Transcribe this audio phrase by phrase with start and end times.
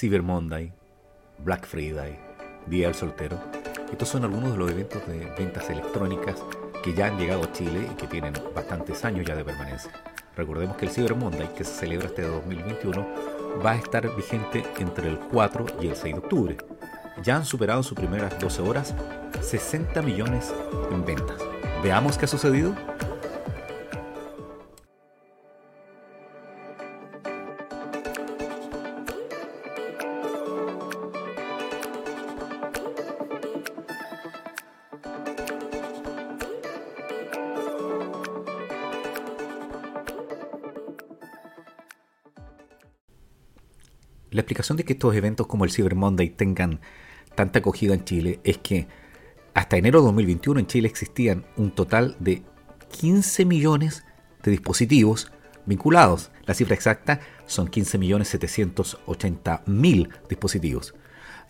[0.00, 0.72] Cyber Monday,
[1.44, 2.18] Black Friday,
[2.66, 3.38] Día del Soltero.
[3.92, 6.42] Estos son algunos de los eventos de ventas electrónicas
[6.82, 9.92] que ya han llegado a Chile y que tienen bastantes años ya de permanencia.
[10.34, 13.06] Recordemos que el Cyber Monday, que se celebra este 2021,
[13.62, 16.56] va a estar vigente entre el 4 y el 6 de octubre.
[17.22, 18.94] Ya han superado sus primeras 12 horas
[19.42, 20.50] 60 millones
[20.90, 21.36] en ventas.
[21.82, 22.74] Veamos qué ha sucedido.
[44.30, 46.80] La explicación de que estos eventos como el Cyber Monday tengan
[47.34, 48.86] tanta acogida en Chile es que
[49.54, 52.42] hasta enero de 2021 en Chile existían un total de
[53.00, 54.04] 15 millones
[54.42, 55.30] de dispositivos
[55.66, 56.30] vinculados.
[56.46, 60.94] La cifra exacta son 15.780.000 dispositivos.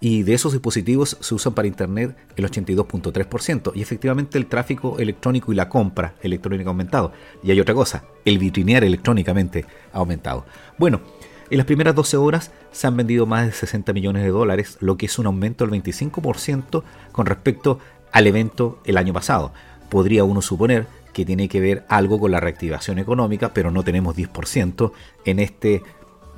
[0.02, 3.72] Y de esos dispositivos se usan para Internet el 82.3%.
[3.74, 7.12] Y efectivamente el tráfico electrónico y la compra electrónica ha aumentado.
[7.42, 10.46] Y hay otra cosa, el vitrinear electrónicamente ha aumentado.
[10.78, 11.02] Bueno,
[11.50, 14.96] en las primeras 12 horas se han vendido más de 60 millones de dólares, lo
[14.96, 17.80] que es un aumento del 25% con respecto
[18.12, 19.52] al evento el año pasado.
[19.88, 24.16] Podría uno suponer que tiene que ver algo con la reactivación económica, pero no tenemos
[24.16, 24.92] 10%
[25.24, 25.82] en este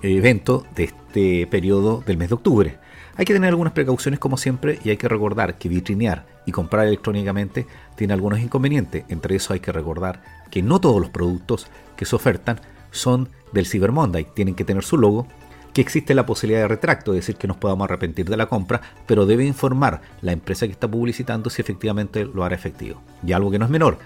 [0.01, 2.79] evento de este periodo del mes de octubre.
[3.17, 6.87] Hay que tener algunas precauciones como siempre y hay que recordar que vitrinear y comprar
[6.87, 7.67] electrónicamente
[7.97, 9.05] tiene algunos inconvenientes.
[9.11, 11.67] Entre eso hay que recordar que no todos los productos
[11.97, 12.61] que se ofertan
[12.93, 14.29] son del Cyber Monday.
[14.33, 15.27] Tienen que tener su logo,
[15.75, 18.81] que existe la posibilidad de retracto, es decir, que nos podamos arrepentir de la compra,
[19.07, 23.03] pero debe informar la empresa que está publicitando si efectivamente lo hará efectivo.
[23.27, 23.98] Y algo que no es menor,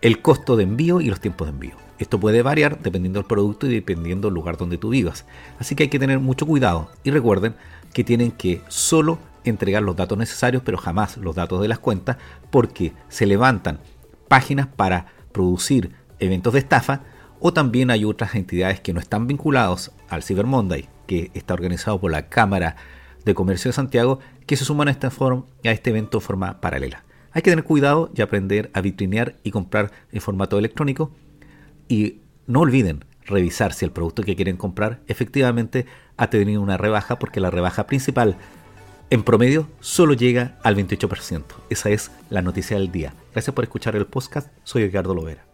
[0.00, 1.74] el costo de envío y los tiempos de envío.
[1.98, 5.26] Esto puede variar dependiendo del producto y dependiendo del lugar donde tú vivas.
[5.58, 7.54] Así que hay que tener mucho cuidado y recuerden
[7.92, 12.16] que tienen que solo entregar los datos necesarios, pero jamás los datos de las cuentas,
[12.50, 13.80] porque se levantan
[14.28, 17.02] páginas para producir eventos de estafa
[17.40, 22.00] o también hay otras entidades que no están vinculados al Cyber Monday, que está organizado
[22.00, 22.76] por la Cámara
[23.24, 26.60] de Comercio de Santiago, que se suman a, esta forma, a este evento de forma
[26.60, 27.04] paralela.
[27.32, 31.12] Hay que tener cuidado y aprender a vitrinear y comprar en formato electrónico.
[31.88, 35.86] Y no olviden revisar si el producto que quieren comprar efectivamente
[36.16, 38.36] ha tenido una rebaja, porque la rebaja principal
[39.10, 41.44] en promedio solo llega al 28%.
[41.68, 43.14] Esa es la noticia del día.
[43.32, 44.50] Gracias por escuchar el podcast.
[44.64, 45.49] Soy Edgardo Lovera.